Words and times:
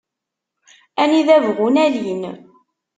Anida 1.01 1.37
bɣun 1.45 1.75
alin. 1.85 2.21